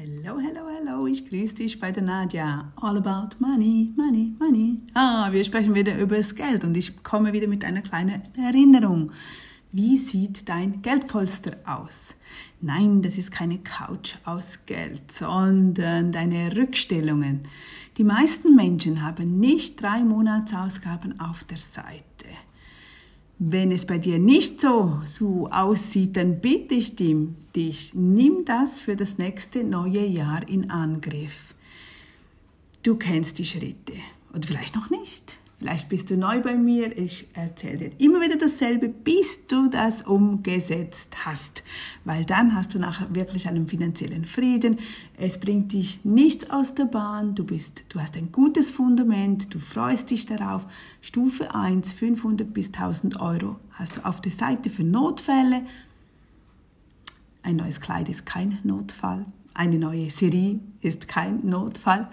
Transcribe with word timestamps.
Hello, 0.00 0.38
hello, 0.38 0.68
hello, 0.68 1.06
ich 1.08 1.28
grüße 1.28 1.56
dich 1.56 1.80
bei 1.80 1.90
der 1.90 2.04
Nadja. 2.04 2.70
All 2.76 2.98
about 2.98 3.34
money, 3.40 3.92
money, 3.96 4.32
money. 4.38 4.78
Ah, 4.94 5.26
wir 5.32 5.42
sprechen 5.42 5.74
wieder 5.74 5.98
über 5.98 6.18
das 6.18 6.36
Geld 6.36 6.62
und 6.62 6.76
ich 6.76 7.02
komme 7.02 7.32
wieder 7.32 7.48
mit 7.48 7.64
einer 7.64 7.80
kleinen 7.80 8.22
Erinnerung. 8.36 9.10
Wie 9.72 9.98
sieht 9.98 10.48
dein 10.48 10.82
Geldpolster 10.82 11.56
aus? 11.64 12.14
Nein, 12.60 13.02
das 13.02 13.18
ist 13.18 13.32
keine 13.32 13.58
Couch 13.58 14.14
aus 14.24 14.60
Geld, 14.66 15.10
sondern 15.10 16.12
deine 16.12 16.56
Rückstellungen. 16.56 17.40
Die 17.96 18.04
meisten 18.04 18.54
Menschen 18.54 19.02
haben 19.02 19.40
nicht 19.40 19.82
drei 19.82 20.04
Monatsausgaben 20.04 21.18
auf 21.18 21.42
der 21.42 21.58
Seite. 21.58 22.28
Wenn 23.40 23.70
es 23.70 23.86
bei 23.86 23.98
dir 23.98 24.18
nicht 24.18 24.60
so, 24.60 25.00
so 25.04 25.46
aussieht, 25.46 26.16
dann 26.16 26.40
bitte 26.40 26.74
ich 26.74 26.96
dich, 26.96 27.92
nimm 27.94 28.44
das 28.44 28.80
für 28.80 28.96
das 28.96 29.16
nächste 29.18 29.62
neue 29.62 30.04
Jahr 30.04 30.48
in 30.48 30.70
Angriff. 30.70 31.54
Du 32.82 32.96
kennst 32.96 33.38
die 33.38 33.44
Schritte 33.44 33.92
oder 34.34 34.46
vielleicht 34.46 34.74
noch 34.74 34.90
nicht. 34.90 35.38
Vielleicht 35.58 35.88
bist 35.88 36.08
du 36.08 36.16
neu 36.16 36.40
bei 36.40 36.56
mir. 36.56 36.96
Ich 36.96 37.26
erzähle 37.34 37.88
dir 37.88 38.00
immer 38.00 38.20
wieder 38.20 38.36
dasselbe, 38.36 38.88
bis 38.88 39.44
du 39.48 39.68
das 39.68 40.02
umgesetzt 40.02 41.08
hast. 41.24 41.64
Weil 42.04 42.24
dann 42.24 42.54
hast 42.54 42.74
du 42.74 42.78
nachher 42.78 43.12
wirklich 43.12 43.48
einen 43.48 43.66
finanziellen 43.66 44.24
Frieden. 44.24 44.78
Es 45.16 45.40
bringt 45.40 45.72
dich 45.72 46.04
nichts 46.04 46.48
aus 46.48 46.76
der 46.76 46.84
Bahn. 46.84 47.34
Du, 47.34 47.44
bist, 47.44 47.84
du 47.88 48.00
hast 48.00 48.16
ein 48.16 48.30
gutes 48.30 48.70
Fundament. 48.70 49.52
Du 49.52 49.58
freust 49.58 50.10
dich 50.10 50.26
darauf. 50.26 50.64
Stufe 51.00 51.52
1, 51.52 51.90
500 51.92 52.54
bis 52.54 52.68
1000 52.68 53.20
Euro 53.20 53.56
hast 53.72 53.96
du 53.96 54.04
auf 54.04 54.20
der 54.20 54.32
Seite 54.32 54.70
für 54.70 54.84
Notfälle. 54.84 55.62
Ein 57.42 57.56
neues 57.56 57.80
Kleid 57.80 58.08
ist 58.08 58.26
kein 58.26 58.60
Notfall. 58.62 59.26
Eine 59.54 59.80
neue 59.80 60.08
Serie 60.10 60.60
ist 60.82 61.08
kein 61.08 61.44
Notfall. 61.44 62.08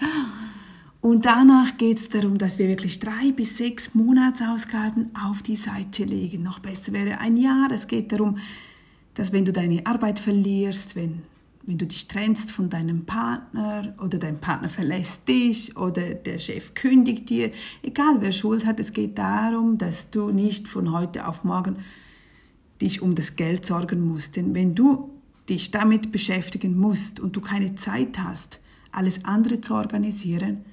Und 1.06 1.28
danach 1.28 1.78
geht 1.78 2.00
es 2.00 2.10
darum, 2.10 2.40
dass 2.40 2.58
wir 2.58 2.68
wirklich 2.68 3.00
drei 3.00 3.32
bis 3.32 3.58
sechs 3.60 3.94
Monatsausgaben 3.94 5.12
auf 5.16 5.44
die 5.44 5.56
Seite 5.56 6.04
legen. 6.04 6.42
Noch 6.42 6.58
besser 6.58 6.94
wäre 6.94 7.20
ein 7.20 7.38
Jahr. 7.38 7.70
Es 7.72 7.86
geht 7.86 8.12
darum, 8.12 8.40
dass 9.14 9.32
wenn 9.32 9.46
du 9.46 9.54
deine 9.54 9.86
Arbeit 9.86 10.18
verlierst, 10.18 10.96
wenn, 10.96 11.22
wenn 11.62 11.78
du 11.78 11.86
dich 11.86 12.08
trennst 12.08 12.50
von 12.50 12.72
deinem 12.72 13.06
Partner 13.06 13.94
oder 14.04 14.18
dein 14.18 14.42
Partner 14.42 14.68
verlässt 14.68 15.28
dich 15.28 15.78
oder 15.78 16.16
der 16.16 16.40
Chef 16.40 16.74
kündigt 16.74 17.30
dir, 17.30 17.52
egal 17.84 18.16
wer 18.22 18.32
Schuld 18.32 18.66
hat, 18.66 18.80
es 18.80 18.92
geht 18.92 19.20
darum, 19.20 19.78
dass 19.78 20.10
du 20.10 20.32
nicht 20.32 20.68
von 20.68 20.92
heute 20.92 21.28
auf 21.28 21.44
morgen 21.44 21.76
dich 22.82 23.04
um 23.04 23.14
das 23.14 23.36
Geld 23.36 23.64
sorgen 23.68 24.02
musst. 24.02 24.38
Denn 24.38 24.56
wenn 24.56 24.74
du 24.74 25.12
dich 25.50 25.70
damit 25.70 26.12
beschäftigen 26.12 26.76
musst 26.76 27.20
und 27.20 27.36
du 27.36 27.42
keine 27.42 27.76
Zeit 27.76 28.18
hast, 28.18 28.60
alles 28.92 29.24
andere 29.24 29.62
zu 29.62 29.76
organisieren, 29.76 30.66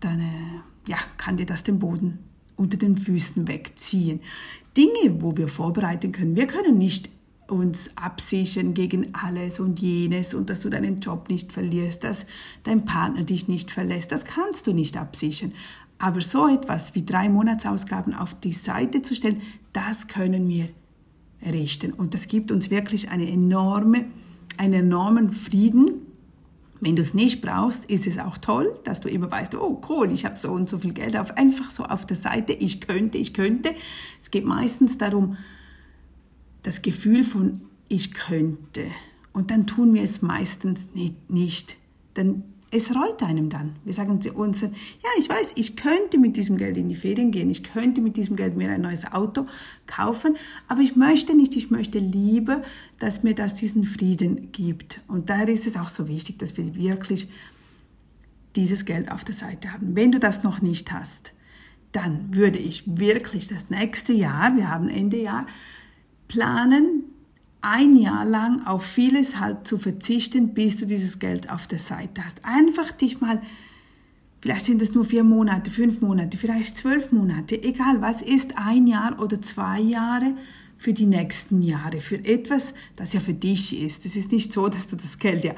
dann 0.00 0.20
äh, 0.20 0.90
ja, 0.90 0.98
kann 1.16 1.36
dir 1.36 1.46
das 1.46 1.62
den 1.62 1.78
Boden 1.78 2.18
unter 2.56 2.76
den 2.76 2.98
Füßen 2.98 3.48
wegziehen. 3.48 4.20
Dinge, 4.76 5.20
wo 5.20 5.36
wir 5.36 5.48
vorbereiten 5.48 6.12
können. 6.12 6.36
Wir 6.36 6.46
können 6.46 6.78
nicht 6.78 7.10
uns 7.48 7.90
absichern 7.96 8.74
gegen 8.74 9.14
alles 9.14 9.60
und 9.60 9.80
jenes 9.80 10.34
und 10.34 10.48
dass 10.50 10.60
du 10.60 10.70
deinen 10.70 11.00
Job 11.00 11.28
nicht 11.28 11.52
verlierst, 11.52 12.04
dass 12.04 12.26
dein 12.62 12.84
Partner 12.84 13.22
dich 13.22 13.48
nicht 13.48 13.70
verlässt. 13.70 14.12
Das 14.12 14.24
kannst 14.24 14.66
du 14.66 14.72
nicht 14.72 14.96
absichern. 14.96 15.52
Aber 15.98 16.20
so 16.20 16.48
etwas 16.48 16.94
wie 16.94 17.04
drei 17.04 17.28
Monatsausgaben 17.28 18.14
auf 18.14 18.34
die 18.40 18.52
Seite 18.52 19.02
zu 19.02 19.14
stellen, 19.14 19.42
das 19.72 20.08
können 20.08 20.48
wir 20.48 20.68
richten. 21.42 21.92
Und 21.92 22.14
das 22.14 22.28
gibt 22.28 22.50
uns 22.50 22.70
wirklich 22.70 23.10
eine 23.10 23.30
enorme, 23.30 24.06
einen 24.56 24.74
enormen 24.74 25.32
Frieden 25.32 26.03
wenn 26.84 26.96
du 26.96 27.02
es 27.02 27.14
nicht 27.14 27.40
brauchst, 27.40 27.86
ist 27.86 28.06
es 28.06 28.18
auch 28.18 28.36
toll, 28.36 28.78
dass 28.84 29.00
du 29.00 29.08
immer 29.08 29.30
weißt, 29.30 29.54
oh 29.54 29.80
cool, 29.88 30.12
ich 30.12 30.24
habe 30.26 30.36
so 30.36 30.52
und 30.52 30.68
so 30.68 30.78
viel 30.78 30.92
Geld 30.92 31.16
auf, 31.16 31.36
einfach 31.36 31.70
so 31.70 31.84
auf 31.84 32.06
der 32.06 32.16
Seite, 32.16 32.52
ich 32.52 32.82
könnte, 32.82 33.16
ich 33.16 33.32
könnte. 33.32 33.74
Es 34.20 34.30
geht 34.30 34.44
meistens 34.44 34.98
darum, 34.98 35.38
das 36.62 36.82
Gefühl 36.82 37.24
von 37.24 37.62
ich 37.88 38.12
könnte. 38.12 38.86
Und 39.32 39.50
dann 39.50 39.66
tun 39.66 39.94
wir 39.94 40.02
es 40.02 40.20
meistens 40.20 40.88
nicht. 41.28 41.76
Dann 42.12 42.44
es 42.74 42.92
reut 42.92 43.22
einem 43.22 43.50
dann. 43.50 43.76
Wir 43.84 43.94
sagen 43.94 44.20
zu 44.20 44.32
uns, 44.32 44.62
ja, 44.62 44.68
ich 45.16 45.28
weiß, 45.28 45.52
ich 45.54 45.76
könnte 45.76 46.18
mit 46.18 46.36
diesem 46.36 46.56
Geld 46.56 46.76
in 46.76 46.88
die 46.88 46.96
Ferien 46.96 47.30
gehen, 47.30 47.48
ich 47.48 47.62
könnte 47.62 48.00
mit 48.00 48.16
diesem 48.16 48.34
Geld 48.34 48.56
mir 48.56 48.68
ein 48.68 48.80
neues 48.80 49.10
Auto 49.12 49.46
kaufen, 49.86 50.36
aber 50.66 50.80
ich 50.80 50.96
möchte 50.96 51.36
nicht, 51.36 51.54
ich 51.54 51.70
möchte 51.70 51.98
lieber, 51.98 52.62
dass 52.98 53.22
mir 53.22 53.34
das 53.34 53.54
diesen 53.54 53.84
Frieden 53.84 54.50
gibt. 54.50 55.00
Und 55.06 55.30
daher 55.30 55.48
ist 55.48 55.68
es 55.68 55.76
auch 55.76 55.88
so 55.88 56.08
wichtig, 56.08 56.40
dass 56.40 56.56
wir 56.56 56.74
wirklich 56.74 57.28
dieses 58.56 58.84
Geld 58.84 59.10
auf 59.12 59.24
der 59.24 59.36
Seite 59.36 59.72
haben. 59.72 59.94
Wenn 59.94 60.10
du 60.10 60.18
das 60.18 60.42
noch 60.42 60.60
nicht 60.60 60.90
hast, 60.90 61.32
dann 61.92 62.34
würde 62.34 62.58
ich 62.58 62.82
wirklich 62.86 63.46
das 63.46 63.70
nächste 63.70 64.12
Jahr, 64.12 64.56
wir 64.56 64.68
haben 64.68 64.88
Ende 64.88 65.18
Jahr, 65.18 65.46
planen, 66.26 67.03
ein 67.64 67.96
Jahr 67.96 68.24
lang 68.26 68.66
auf 68.66 68.84
vieles 68.84 69.40
halt 69.40 69.66
zu 69.66 69.78
verzichten, 69.78 70.52
bis 70.52 70.76
du 70.76 70.86
dieses 70.86 71.18
Geld 71.18 71.50
auf 71.50 71.66
der 71.66 71.78
Seite 71.78 72.24
hast. 72.24 72.44
Einfach 72.44 72.92
dich 72.92 73.20
mal, 73.20 73.40
vielleicht 74.40 74.66
sind 74.66 74.82
es 74.82 74.94
nur 74.94 75.06
vier 75.06 75.24
Monate, 75.24 75.70
fünf 75.70 76.02
Monate, 76.02 76.36
vielleicht 76.36 76.76
zwölf 76.76 77.10
Monate, 77.10 77.62
egal 77.62 78.02
was 78.02 78.20
ist 78.20 78.58
ein 78.58 78.86
Jahr 78.86 79.18
oder 79.18 79.40
zwei 79.40 79.80
Jahre 79.80 80.34
für 80.76 80.92
die 80.92 81.06
nächsten 81.06 81.62
Jahre, 81.62 82.00
für 82.00 82.22
etwas, 82.24 82.74
das 82.96 83.14
ja 83.14 83.20
für 83.20 83.32
dich 83.32 83.80
ist. 83.80 84.04
Es 84.04 84.16
ist 84.16 84.30
nicht 84.32 84.52
so, 84.52 84.68
dass 84.68 84.86
du 84.86 84.96
das 84.96 85.18
Geld 85.18 85.44
ja 85.44 85.54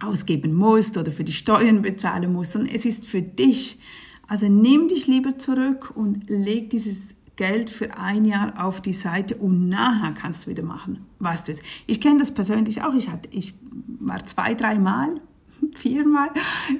ausgeben 0.00 0.54
musst 0.54 0.98
oder 0.98 1.12
für 1.12 1.24
die 1.24 1.32
Steuern 1.32 1.80
bezahlen 1.80 2.32
musst, 2.32 2.52
sondern 2.52 2.74
es 2.74 2.84
ist 2.84 3.06
für 3.06 3.22
dich. 3.22 3.78
Also 4.26 4.48
nimm 4.48 4.88
dich 4.88 5.06
lieber 5.06 5.38
zurück 5.38 5.92
und 5.94 6.28
leg 6.28 6.70
dieses 6.70 7.14
Geld 7.40 7.70
für 7.70 7.96
ein 7.96 8.26
Jahr 8.26 8.62
auf 8.62 8.82
die 8.82 8.92
Seite 8.92 9.34
und 9.34 9.70
nachher 9.70 10.12
kannst 10.12 10.44
du 10.44 10.50
wieder 10.50 10.62
machen, 10.62 11.06
was 11.20 11.44
du 11.44 11.48
willst. 11.48 11.62
Ich 11.86 11.98
kenne 11.98 12.18
das 12.18 12.32
persönlich 12.32 12.82
auch. 12.82 12.92
Ich, 12.92 13.08
hatte, 13.08 13.30
ich 13.32 13.54
war 13.98 14.18
zwei, 14.26 14.52
dreimal, 14.52 15.22
viermal 15.74 16.28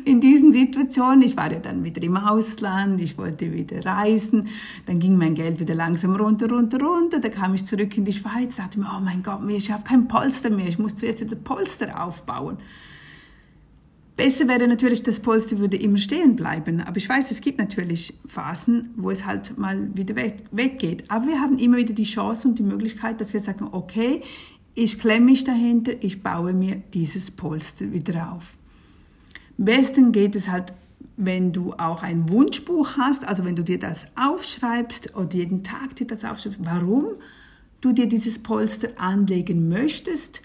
in 0.04 0.20
diesen 0.20 0.52
Situationen. 0.52 1.22
Ich 1.22 1.34
war 1.34 1.50
ja 1.50 1.60
dann 1.60 1.82
wieder 1.82 2.02
im 2.02 2.14
Ausland, 2.14 3.00
ich 3.00 3.16
wollte 3.16 3.54
wieder 3.54 3.82
reisen. 3.86 4.48
Dann 4.84 4.98
ging 4.98 5.16
mein 5.16 5.34
Geld 5.34 5.60
wieder 5.60 5.74
langsam 5.74 6.14
runter, 6.14 6.50
runter, 6.50 6.78
runter. 6.78 7.20
Da 7.20 7.30
kam 7.30 7.54
ich 7.54 7.64
zurück 7.64 7.96
in 7.96 8.04
die 8.04 8.12
Schweiz, 8.12 8.56
sagte 8.56 8.80
mir, 8.80 8.92
oh 8.94 9.00
mein 9.00 9.22
Gott, 9.22 9.40
ich 9.48 9.72
habe 9.72 9.84
kein 9.84 10.08
Polster 10.08 10.50
mehr, 10.50 10.68
ich 10.68 10.78
muss 10.78 10.94
zuerst 10.94 11.22
wieder 11.22 11.36
Polster 11.36 12.04
aufbauen. 12.04 12.58
Besser 14.20 14.48
wäre 14.48 14.68
natürlich, 14.68 15.02
das 15.02 15.18
Polster 15.18 15.60
würde 15.60 15.78
immer 15.78 15.96
stehen 15.96 16.36
bleiben. 16.36 16.82
Aber 16.82 16.98
ich 16.98 17.08
weiß, 17.08 17.30
es 17.30 17.40
gibt 17.40 17.58
natürlich 17.58 18.12
Phasen, 18.26 18.90
wo 18.96 19.10
es 19.10 19.24
halt 19.24 19.56
mal 19.56 19.88
wieder 19.96 20.14
weg, 20.14 20.42
weggeht. 20.50 21.04
Aber 21.08 21.26
wir 21.26 21.40
haben 21.40 21.56
immer 21.56 21.78
wieder 21.78 21.94
die 21.94 22.04
Chance 22.04 22.46
und 22.46 22.58
die 22.58 22.62
Möglichkeit, 22.62 23.18
dass 23.18 23.32
wir 23.32 23.40
sagen, 23.40 23.68
okay, 23.72 24.20
ich 24.74 24.98
klemme 24.98 25.24
mich 25.24 25.44
dahinter, 25.44 25.92
ich 26.00 26.22
baue 26.22 26.52
mir 26.52 26.82
dieses 26.92 27.30
Polster 27.30 27.92
wieder 27.94 28.34
auf. 28.34 28.58
Am 29.58 29.64
besten 29.64 30.12
geht 30.12 30.36
es 30.36 30.50
halt, 30.50 30.74
wenn 31.16 31.54
du 31.54 31.72
auch 31.78 32.02
ein 32.02 32.28
Wunschbuch 32.28 32.98
hast, 32.98 33.26
also 33.26 33.46
wenn 33.46 33.56
du 33.56 33.64
dir 33.64 33.78
das 33.78 34.04
aufschreibst 34.16 35.16
oder 35.16 35.34
jeden 35.34 35.64
Tag 35.64 35.96
dir 35.96 36.06
das 36.06 36.26
aufschreibst, 36.26 36.60
warum 36.62 37.06
du 37.80 37.92
dir 37.92 38.06
dieses 38.06 38.38
Polster 38.38 38.88
anlegen 38.98 39.70
möchtest, 39.70 40.42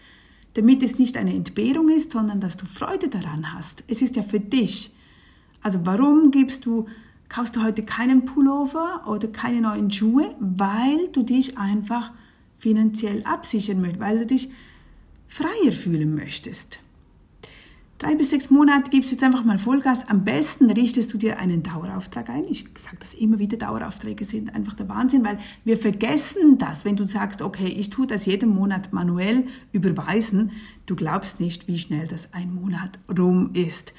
damit 0.56 0.84
es 0.84 0.98
nicht 0.98 1.18
eine 1.18 1.34
Entbehrung 1.34 1.90
ist, 1.90 2.12
sondern 2.12 2.40
dass 2.40 2.58
du 2.58 2.66
Freude 2.66 3.08
daran 3.08 3.54
hast. 3.54 3.84
Es 3.88 4.02
ist 4.02 4.16
ja 4.16 4.24
für 4.24 4.40
dich. 4.40 4.92
Also 5.62 5.86
warum 5.86 6.32
gibst 6.32 6.66
du, 6.66 6.88
kaufst 7.30 7.56
du 7.56 7.64
heute 7.64 7.84
keinen 7.84 8.26
Pullover 8.26 9.04
oder 9.08 9.28
keine 9.28 9.62
neuen 9.62 9.92
Schuhe? 9.92 10.34
Weil 10.40 11.10
du 11.12 11.24
dich 11.24 11.58
einfach 11.58 12.12
finanziell 12.58 13.24
absichern 13.24 13.82
möchtest, 13.82 14.02
weil 14.02 14.20
du 14.20 14.26
dich 14.26 14.50
freier 15.28 15.72
fühlen 15.72 16.16
möchtest 16.16 16.80
drei 17.98 18.16
bis 18.16 18.30
sechs 18.30 18.50
Monate 18.50 18.90
gibst 18.90 19.10
du 19.10 19.16
jetzt 19.16 19.24
einfach 19.24 19.44
mal 19.44 19.58
Vollgas. 19.58 20.08
Am 20.08 20.24
besten 20.24 20.70
richtest 20.70 21.14
du 21.14 21.18
dir 21.18 21.40
einen 21.40 21.64
Dauerauftrag 21.64 22.30
ein. 22.30 22.46
Ich 22.50 22.66
sage 22.80 22.98
das 23.00 23.14
immer 23.14 23.40
wieder, 23.40 23.58
Daueraufträge 23.58 24.26
sind 24.26 24.54
einfach 24.54 24.74
der 24.74 24.90
Wahnsinn, 24.90 25.24
weil 25.24 25.38
wir 25.64 25.78
vergessen 25.78 26.58
das, 26.58 26.86
wenn 26.86 26.96
du 26.96 27.06
sagst, 27.06 27.42
okay, 27.42 27.68
ich 27.68 27.90
tue 27.90 28.08
das 28.08 28.26
jeden 28.26 28.50
Monat 28.50 28.92
manuell 28.92 29.46
überweisen. 29.72 30.52
Du 30.86 30.96
glaubst 30.96 31.40
nicht, 31.40 31.68
wie 31.68 31.80
schnell 31.80 32.08
das 32.08 32.34
ein 32.34 32.54
Monat 32.54 33.00
rum 33.18 33.52
ist. 33.54 33.94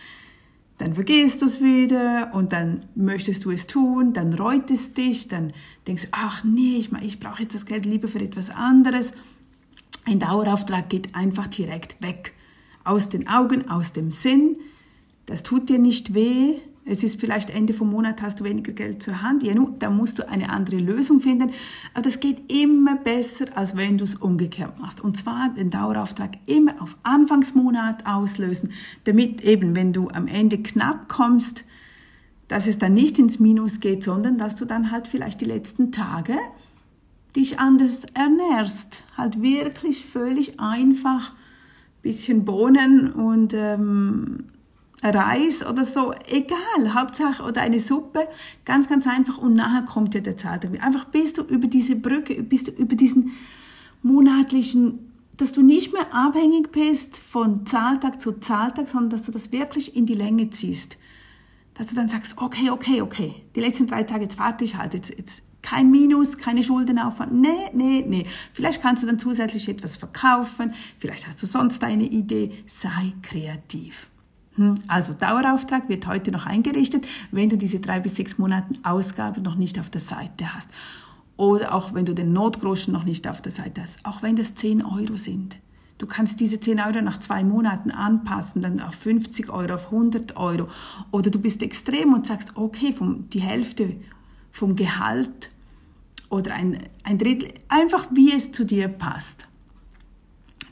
Dann 0.79 0.95
vergisst 0.95 1.41
du 1.41 1.47
es 1.47 1.63
wieder 1.63 2.33
und 2.35 2.53
dann 2.53 2.85
möchtest 2.95 3.47
du 3.47 3.51
es 3.51 3.67
tun, 3.67 4.13
dann 4.13 4.35
reut 4.35 4.71
es 4.71 4.93
dich, 4.93 5.27
dann 5.27 5.55
denkst 5.87 6.03
du, 6.03 6.09
ach 6.13 6.45
nee, 6.45 6.77
ich, 6.77 6.93
ich 6.93 7.19
brauche 7.19 7.43
jetzt 7.43 7.55
das 7.55 7.65
Geld 7.65 7.87
lieber 7.87 8.09
für 8.09 8.21
etwas 8.21 8.51
anderes. 8.51 9.13
Ein 10.05 10.19
Dauerauftrag 10.19 10.91
geht 10.91 11.15
einfach 11.15 11.47
direkt 11.47 12.01
weg 12.03 12.35
aus 12.87 13.09
den 13.09 13.29
Augen, 13.29 13.69
aus 13.69 13.93
dem 13.93 14.11
Sinn. 14.11 14.57
Das 15.27 15.43
tut 15.43 15.69
dir 15.69 15.79
nicht 15.79 16.15
weh. 16.15 16.57
Es 16.89 17.03
ist 17.03 17.19
vielleicht 17.19 17.51
Ende 17.51 17.75
vom 17.75 17.91
Monat 17.91 18.23
hast 18.23 18.39
du 18.39 18.45
weniger 18.45 18.73
Geld 18.73 19.03
zur 19.03 19.21
Hand. 19.21 19.43
Ja, 19.43 19.55
nun, 19.55 19.77
da 19.81 19.91
musst 19.91 20.21
du 20.21 20.29
eine 20.29 20.51
andere 20.51 20.77
Lösung 20.77 21.21
finden. 21.21 21.51
Aber 21.95 22.03
das 22.03 22.21
geht 22.21 22.51
immer 22.51 22.95
besser, 22.95 23.47
als 23.57 23.77
wenn 23.77 23.99
du 23.99 24.05
es 24.05 24.15
umgekehrt 24.15 24.79
machst. 24.79 25.01
Und 25.01 25.17
zwar 25.17 25.53
den 25.53 25.71
Dauerauftrag 25.71 26.39
immer 26.47 26.81
auf 26.81 26.97
Anfangsmonat 27.03 28.07
auslösen, 28.07 28.71
damit 29.03 29.41
eben, 29.41 29.75
wenn 29.75 29.93
du 29.93 30.09
am 30.11 30.29
Ende 30.29 30.59
knapp 30.59 31.09
kommst, 31.09 31.65
dass 32.47 32.69
es 32.69 32.79
dann 32.79 32.95
nicht 32.95 33.19
ins 33.19 33.41
Minus 33.41 33.81
geht, 33.81 34.05
sondern 34.05 34.39
dass 34.39 34.55
du 34.55 34.65
dann 34.65 34.93
halt 34.93 35.09
vielleicht 35.09 35.41
die 35.41 35.47
letzten 35.47 35.91
Tage 35.91 36.37
dich 37.35 37.59
anders 37.59 38.03
ernährst. 38.15 39.03
Halt 39.17 39.43
wirklich 39.43 40.07
völlig 40.07 40.61
einfach 40.61 41.33
bisschen 42.07 42.45
Bohnen 42.45 43.13
und 43.13 43.53
ähm, 43.55 44.45
Reis 45.03 45.65
oder 45.67 45.85
so, 45.85 46.15
egal, 46.29 46.95
Hauptsache, 46.95 47.43
oder 47.43 47.61
eine 47.61 47.81
Suppe, 47.81 48.29
ganz, 48.65 48.89
ganz 48.89 49.07
einfach. 49.07 49.39
Und 49.39 49.55
nachher 49.55 49.83
kommt 49.83 50.15
ja 50.15 50.21
der 50.21 50.37
Zahltag. 50.37 50.83
Einfach 50.83 51.07
bist 51.07 51.39
du 51.39 51.43
über 51.43 51.67
diese 51.67 51.97
Brücke, 51.97 52.43
bist 52.43 52.69
du 52.69 52.71
über 52.73 52.97
diesen 52.97 53.33
monatlichen, 54.03 55.13
dass 55.37 55.53
du 55.53 55.63
nicht 55.63 55.93
mehr 55.93 56.15
abhängig 56.15 56.73
bist 56.73 57.19
von 57.19 57.67
Zahltag 57.67 58.21
zu 58.21 58.33
Zahltag, 58.39 58.89
sondern 58.89 59.11
dass 59.11 59.27
du 59.27 59.33
das 59.33 59.53
wirklich 59.53 59.97
in 59.97 60.07
die 60.07 60.15
Länge 60.15 60.51
ziehst. 60.51 60.97
Dass 61.75 61.89
du 61.89 61.95
dann 61.95 62.09
sagst, 62.09 62.39
okay, 62.39 62.71
okay, 62.71 63.03
okay, 63.03 63.35
die 63.55 63.61
letzten 63.61 63.87
drei 63.87 64.03
Tage, 64.05 64.23
jetzt 64.23 64.39
warte 64.39 64.65
ich 64.65 64.77
halt, 64.77 64.95
jetzt, 64.95 65.11
jetzt 65.11 65.43
kein 65.67 65.91
Minus, 65.91 66.39
keine 66.39 66.63
Schuldenaufwand. 66.63 67.33
Nee, 67.33 67.71
nee, 67.75 68.05
nee. 68.07 68.25
Vielleicht 68.53 68.81
kannst 68.81 69.03
du 69.03 69.07
dann 69.09 69.19
zusätzlich 69.19 69.69
etwas 69.69 69.97
verkaufen, 69.97 70.75
vielleicht 70.99 71.27
hast 71.27 71.43
du 71.43 71.47
sonst 71.47 71.83
eine 71.83 72.05
Idee. 72.05 72.53
Sei 72.67 73.13
kreativ. 73.21 74.09
Hm, 74.55 74.77
also 74.87 75.13
Dauerauftrag 75.13 75.89
wird 75.89 76.07
heute 76.07 76.31
noch 76.31 76.47
eingerichtet, 76.47 77.05
wenn 77.33 77.49
du 77.49 77.57
diese 77.57 77.81
drei 77.81 77.99
bis 77.99 78.15
sechs 78.15 78.39
Monaten 78.39 78.79
Ausgabe 78.85 79.41
noch 79.41 79.57
nicht 79.57 79.81
auf 79.81 79.91
der 79.91 80.01
Seite 80.01 80.55
hast. 80.55 80.71
Oder 81.37 81.75
auch 81.75 81.93
wenn 81.93 82.07
du 82.07 82.15
den 82.15 82.33
Notgroschen 82.33 82.93
noch 82.93 83.05
nicht 83.05 83.27
auf 83.27 83.43
der 83.43 83.53
Seite 83.53 83.83
hast. 83.83 83.99
Auch 84.07 84.23
wenn 84.23 84.37
das 84.37 84.55
10 84.55 84.85
Euro 84.85 85.17
sind. 85.17 85.59
Du 85.99 86.07
kannst 86.07 86.39
diese 86.39 86.61
10 86.61 86.79
Euro 86.79 87.03
nach 87.03 87.19
zwei 87.19 87.43
Monaten 87.43 87.91
anpassen, 87.91 88.63
dann 88.63 88.81
auf 88.81 88.95
50 88.95 89.51
Euro, 89.51 89.75
auf 89.75 89.87
100 89.87 90.37
Euro. 90.37 90.67
Oder 91.11 91.31
du 91.31 91.41
bist 91.41 91.61
extrem 91.61 92.15
und 92.15 92.27
sagst, 92.27 92.53
okay, 92.55 92.93
vom, 92.93 93.29
die 93.31 93.41
Hälfte 93.41 93.97
vom 94.53 94.77
Gehalt 94.77 95.51
oder 96.31 96.55
ein, 96.55 96.79
ein 97.03 97.19
Drittel, 97.19 97.51
einfach 97.69 98.09
wie 98.13 98.33
es 98.33 98.53
zu 98.53 98.65
dir 98.65 98.89
passt. 98.89 99.47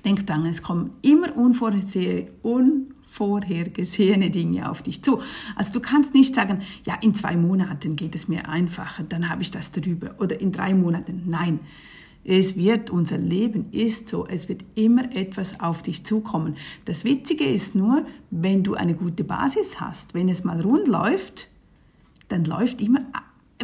Denk 0.05 0.27
dran, 0.27 0.45
es 0.47 0.63
kommen 0.63 0.91
immer 1.03 1.37
unvorhergesehene, 1.37 2.31
unvorhergesehene 2.43 4.31
Dinge 4.31 4.71
auf 4.71 4.83
dich 4.83 5.03
zu. 5.03 5.23
Also 5.57 5.73
du 5.73 5.81
kannst 5.81 6.15
nicht 6.15 6.35
sagen, 6.35 6.63
ja, 6.87 6.95
in 7.01 7.15
zwei 7.15 7.37
Monaten 7.37 7.97
geht 7.97 8.15
es 8.15 8.29
mir 8.29 8.49
einfacher, 8.49 9.05
dann 9.05 9.29
habe 9.31 9.43
ich 9.43 9.51
das 9.51 9.71
drüber. 9.71 10.15
Oder 10.19 10.41
in 10.41 10.53
drei 10.53 10.75
Monaten. 10.75 11.23
Nein. 11.27 11.61
Es 12.27 12.57
wird, 12.57 12.89
unser 12.89 13.19
Leben 13.19 13.67
ist 13.71 14.09
so, 14.09 14.27
es 14.27 14.49
wird 14.49 14.65
immer 14.77 15.15
etwas 15.15 15.61
auf 15.61 15.83
dich 15.83 16.05
zukommen. 16.05 16.57
Das 16.87 17.05
Witzige 17.05 17.45
ist 17.45 17.75
nur, 17.75 18.07
wenn 18.31 18.63
du 18.63 18.75
eine 18.75 18.95
gute 18.95 19.25
Basis 19.25 19.79
hast, 19.79 20.15
wenn 20.15 20.31
es 20.31 20.43
mal 20.43 20.63
rund 20.63 20.89
läuft, 20.89 21.49
dann 22.29 22.47
läuft 22.47 22.81
immer 22.81 23.01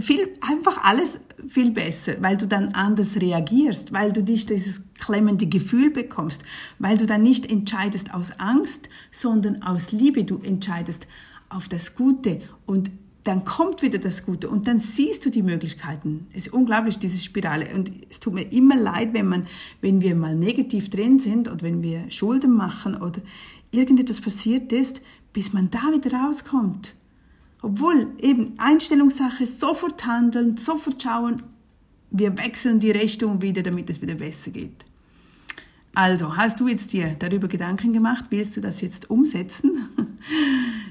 viel, 0.00 0.36
einfach 0.40 0.84
alles 0.84 1.20
viel 1.48 1.70
besser, 1.70 2.14
weil 2.20 2.36
du 2.36 2.46
dann 2.46 2.68
anders 2.74 3.16
reagierst, 3.20 3.92
weil 3.92 4.12
du 4.12 4.22
dich 4.22 4.46
dieses 4.46 4.82
klemmende 4.98 5.46
Gefühl 5.46 5.90
bekommst, 5.90 6.42
weil 6.78 6.96
du 6.96 7.06
dann 7.06 7.22
nicht 7.22 7.50
entscheidest 7.50 8.14
aus 8.14 8.32
Angst, 8.38 8.88
sondern 9.10 9.62
aus 9.62 9.92
Liebe. 9.92 10.24
Du 10.24 10.38
entscheidest 10.38 11.06
auf 11.48 11.68
das 11.68 11.94
Gute 11.94 12.36
und 12.66 12.90
dann 13.24 13.44
kommt 13.44 13.82
wieder 13.82 13.98
das 13.98 14.24
Gute 14.24 14.48
und 14.48 14.66
dann 14.66 14.78
siehst 14.78 15.26
du 15.26 15.30
die 15.30 15.42
Möglichkeiten. 15.42 16.26
Es 16.32 16.46
ist 16.46 16.54
unglaublich, 16.54 16.98
diese 16.98 17.18
Spirale. 17.18 17.74
Und 17.74 17.92
es 18.08 18.18
tut 18.18 18.32
mir 18.32 18.50
immer 18.50 18.76
leid, 18.76 19.12
wenn, 19.12 19.26
man, 19.28 19.46
wenn 19.82 20.00
wir 20.00 20.14
mal 20.14 20.34
negativ 20.34 20.88
drin 20.88 21.18
sind 21.18 21.48
oder 21.48 21.62
wenn 21.62 21.82
wir 21.82 22.10
Schulden 22.10 22.52
machen 22.52 22.96
oder 22.96 23.20
irgendetwas 23.72 24.20
passiert 24.20 24.72
ist, 24.72 25.02
bis 25.32 25.52
man 25.52 25.70
da 25.70 25.92
wieder 25.92 26.16
rauskommt. 26.16 26.94
Obwohl 27.62 28.08
eben 28.18 28.54
Einstellungssache, 28.58 29.46
sofort 29.46 30.06
handeln, 30.06 30.56
sofort 30.56 31.02
schauen, 31.02 31.42
wir 32.10 32.36
wechseln 32.38 32.80
die 32.80 32.90
Richtung 32.90 33.42
wieder, 33.42 33.62
damit 33.62 33.90
es 33.90 34.00
wieder 34.02 34.14
besser 34.14 34.50
geht. 34.50 34.84
Also, 35.94 36.36
hast 36.36 36.60
du 36.60 36.68
jetzt 36.68 36.92
dir 36.92 37.16
darüber 37.18 37.48
Gedanken 37.48 37.92
gemacht? 37.92 38.26
Willst 38.30 38.56
du 38.56 38.60
das 38.60 38.80
jetzt 38.80 39.10
umsetzen? 39.10 39.88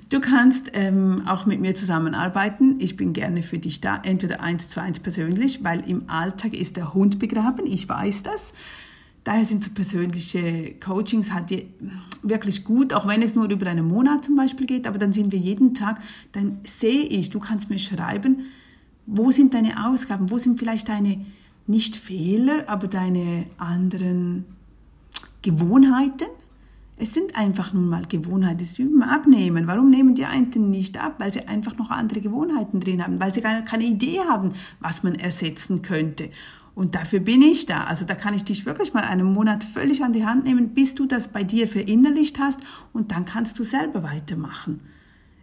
Du 0.10 0.19
kannst 0.19 0.71
ähm, 0.74 1.21
auch 1.27 1.45
mit 1.45 1.62
mir 1.62 1.75
zusammenarbeiten. 1.75 2.80
Ich 2.80 2.98
bin 2.98 3.13
gerne 3.13 3.44
für 3.44 3.60
dich 3.60 3.80
da, 3.80 4.01
entweder 4.01 4.42
eins 4.42 4.68
zu 4.68 4.81
eins 4.81 5.00
persönlich, 5.00 5.63
weil 5.63 5.88
im 5.88 6.10
Alltag 6.10 6.56
ist 6.56 6.77
der 6.77 6.95
Hund 6.95 7.19
begraben. 7.19 7.68
Ich 7.68 7.88
weiß 7.88 8.24
das. 8.24 8.54
Daher 9.29 9.45
sind 9.45 9.63
so 9.63 9.69
persönliche 9.69 10.73
Coachings 10.83 11.31
halt 11.31 11.53
wirklich 12.23 12.63
gut, 12.63 12.93
auch 12.93 13.07
wenn 13.07 13.21
es 13.21 13.35
nur 13.35 13.47
über 13.47 13.67
einen 13.67 13.87
Monat 13.87 14.25
zum 14.25 14.35
Beispiel 14.35 14.65
geht, 14.65 14.87
aber 14.87 14.97
dann 14.97 15.13
sind 15.13 15.31
wir 15.31 15.37
jeden 15.37 15.75
Tag, 15.75 16.01
dann 16.31 16.57
sehe 16.63 17.03
ich, 17.03 17.29
du 17.29 17.37
kannst 17.37 17.69
mir 17.69 17.77
schreiben, 17.77 18.45
wo 19.05 19.29
sind 19.29 19.53
deine 19.53 19.87
Ausgaben, 19.87 20.31
wo 20.31 20.39
sind 20.39 20.57
vielleicht 20.57 20.89
deine, 20.89 21.27
nicht 21.67 21.95
Fehler, 21.95 22.67
aber 22.67 22.87
deine 22.87 23.45
anderen 23.59 24.45
Gewohnheiten. 25.43 26.29
Es 26.97 27.13
sind 27.13 27.35
einfach 27.35 27.71
nun 27.71 27.87
mal 27.87 28.07
Gewohnheiten, 28.07 28.57
das 28.57 28.79
Üben 28.79 29.03
abnehmen. 29.03 29.67
Warum 29.67 29.91
nehmen 29.91 30.15
die 30.15 30.25
einen 30.25 30.71
nicht 30.71 30.99
ab? 30.99 31.17
Weil 31.19 31.31
sie 31.31 31.47
einfach 31.47 31.77
noch 31.77 31.91
andere 31.91 32.21
Gewohnheiten 32.21 32.79
drin 32.79 33.03
haben, 33.03 33.19
weil 33.19 33.31
sie 33.31 33.41
keine 33.41 33.83
Idee 33.83 34.21
haben, 34.27 34.53
was 34.79 35.03
man 35.03 35.13
ersetzen 35.13 35.83
könnte. 35.83 36.31
Und 36.79 36.95
dafür 36.95 37.19
bin 37.19 37.41
ich 37.41 37.65
da. 37.65 37.83
Also 37.83 38.05
da 38.05 38.15
kann 38.15 38.33
ich 38.33 38.45
dich 38.45 38.65
wirklich 38.65 38.93
mal 38.93 39.03
einen 39.03 39.33
Monat 39.33 39.65
völlig 39.65 40.01
an 40.01 40.13
die 40.13 40.25
Hand 40.25 40.45
nehmen, 40.45 40.69
bis 40.69 40.95
du 40.95 41.07
das 41.07 41.27
bei 41.27 41.43
dir 41.43 41.67
verinnerlicht 41.67 42.39
hast 42.39 42.61
und 42.93 43.11
dann 43.11 43.25
kannst 43.25 43.59
du 43.59 43.65
selber 43.65 44.01
weitermachen. 44.01 44.79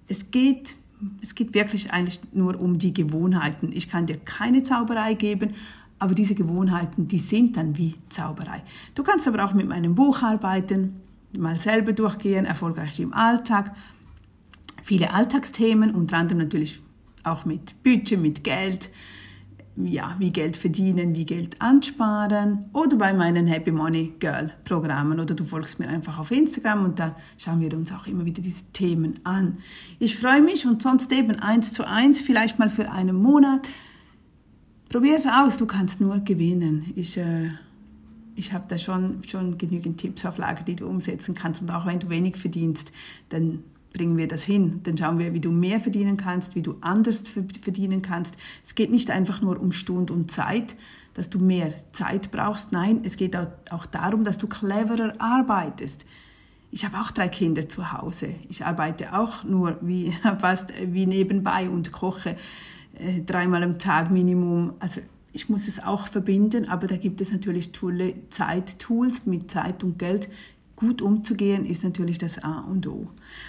Es 0.08 0.30
geht, 0.30 0.76
es 1.20 1.34
geht 1.34 1.52
wirklich 1.52 1.92
eigentlich 1.92 2.20
nur 2.32 2.58
um 2.58 2.78
die 2.78 2.94
Gewohnheiten. 2.94 3.70
Ich 3.70 3.90
kann 3.90 4.06
dir 4.06 4.16
keine 4.16 4.62
Zauberei 4.62 5.12
geben, 5.12 5.52
aber 5.98 6.14
diese 6.14 6.34
Gewohnheiten, 6.34 7.06
die 7.06 7.18
sind 7.18 7.58
dann 7.58 7.76
wie 7.76 7.96
Zauberei. 8.08 8.62
Du 8.94 9.02
kannst 9.02 9.28
aber 9.28 9.44
auch 9.44 9.52
mit 9.52 9.68
meinem 9.68 9.94
Buch 9.94 10.22
arbeiten, 10.22 11.02
mal 11.36 11.60
selber 11.60 11.92
durchgehen, 11.92 12.46
erfolgreich 12.46 12.98
im 12.98 13.12
Alltag. 13.12 13.76
Viele 14.82 15.12
Alltagsthemen, 15.12 15.94
unter 15.94 16.16
anderem 16.16 16.38
natürlich 16.38 16.80
auch 17.24 17.44
mit 17.44 17.82
Budget, 17.82 18.18
mit 18.18 18.42
Geld, 18.42 18.88
ja, 19.76 20.16
wie 20.18 20.32
Geld 20.32 20.56
verdienen, 20.56 21.14
wie 21.14 21.26
Geld 21.26 21.60
ansparen 21.60 22.64
oder 22.72 22.96
bei 22.96 23.12
meinen 23.12 23.46
Happy 23.46 23.70
Money 23.70 24.14
Girl 24.18 24.50
Programmen 24.64 25.20
oder 25.20 25.34
du 25.34 25.44
folgst 25.44 25.78
mir 25.78 25.88
einfach 25.88 26.18
auf 26.18 26.30
Instagram 26.30 26.84
und 26.84 26.98
da 26.98 27.14
schauen 27.36 27.60
wir 27.60 27.72
uns 27.74 27.92
auch 27.92 28.06
immer 28.06 28.24
wieder 28.24 28.40
diese 28.40 28.64
Themen 28.72 29.20
an. 29.24 29.58
Ich 29.98 30.16
freue 30.16 30.40
mich 30.40 30.66
und 30.66 30.82
sonst 30.82 31.12
eben 31.12 31.38
eins 31.40 31.72
zu 31.72 31.86
eins, 31.86 32.22
vielleicht 32.22 32.58
mal 32.58 32.70
für 32.70 32.90
einen 32.90 33.16
Monat. 33.16 33.68
Probier 34.88 35.16
es 35.16 35.26
aus, 35.26 35.58
du 35.58 35.66
kannst 35.66 36.00
nur 36.00 36.20
gewinnen. 36.20 36.92
Ich, 36.96 37.18
äh, 37.18 37.50
ich 38.34 38.52
habe 38.52 38.64
da 38.68 38.78
schon, 38.78 39.22
schon 39.26 39.58
genügend 39.58 39.98
Tipps 39.98 40.24
auf 40.24 40.38
Lager, 40.38 40.62
die 40.62 40.76
du 40.76 40.86
umsetzen 40.86 41.34
kannst 41.34 41.60
und 41.60 41.70
auch 41.70 41.84
wenn 41.84 41.98
du 41.98 42.08
wenig 42.08 42.36
verdienst, 42.36 42.92
dann 43.28 43.62
bringen 43.96 44.18
wir 44.18 44.28
das 44.28 44.44
hin. 44.44 44.80
Dann 44.82 44.98
schauen 44.98 45.18
wir, 45.18 45.32
wie 45.32 45.40
du 45.40 45.50
mehr 45.50 45.80
verdienen 45.80 46.18
kannst, 46.18 46.54
wie 46.54 46.62
du 46.62 46.76
anders 46.82 47.22
verdienen 47.62 48.02
kannst. 48.02 48.36
Es 48.62 48.74
geht 48.74 48.90
nicht 48.90 49.10
einfach 49.10 49.40
nur 49.40 49.58
um 49.58 49.72
Stund 49.72 50.10
und 50.10 50.30
Zeit, 50.30 50.76
dass 51.14 51.30
du 51.30 51.38
mehr 51.38 51.72
Zeit 51.92 52.30
brauchst. 52.30 52.72
Nein, 52.72 53.00
es 53.04 53.16
geht 53.16 53.34
auch 53.36 53.86
darum, 53.86 54.22
dass 54.22 54.36
du 54.36 54.46
cleverer 54.46 55.14
arbeitest. 55.18 56.04
Ich 56.70 56.84
habe 56.84 56.98
auch 56.98 57.10
drei 57.10 57.28
Kinder 57.28 57.70
zu 57.70 57.92
Hause. 57.92 58.34
Ich 58.50 58.66
arbeite 58.66 59.18
auch 59.18 59.44
nur 59.44 59.78
wie, 59.80 60.12
fast 60.40 60.72
wie 60.84 61.06
nebenbei 61.06 61.70
und 61.70 61.90
koche 61.90 62.36
äh, 62.98 63.22
dreimal 63.22 63.62
am 63.62 63.78
Tag 63.78 64.10
Minimum. 64.10 64.74
Also 64.78 65.00
ich 65.32 65.48
muss 65.48 65.68
es 65.68 65.82
auch 65.82 66.06
verbinden, 66.06 66.68
aber 66.68 66.86
da 66.86 66.96
gibt 66.96 67.22
es 67.22 67.32
natürlich 67.32 67.72
tolle 67.72 68.14
Zeittools 68.28 69.24
mit 69.24 69.50
Zeit 69.50 69.82
und 69.84 69.98
Geld, 69.98 70.28
gut 70.76 71.02
umzugehen, 71.02 71.64
ist 71.64 71.82
natürlich 71.82 72.18
das 72.18 72.42
A 72.42 72.60
und 72.60 72.86
O. 72.86 73.08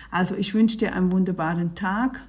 Also 0.10 0.36
ich 0.36 0.54
wünsche 0.54 0.78
dir 0.78 0.96
einen 0.96 1.12
wunderbaren 1.12 1.76
Tag. 1.76 2.22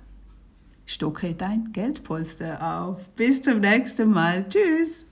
Stocke 0.86 1.34
dein 1.34 1.72
Geldpolster 1.72 2.80
auf. 2.80 3.08
Bis 3.10 3.42
zum 3.42 3.60
nächsten 3.60 4.10
Mal. 4.10 4.46
Tschüss. 4.48 5.07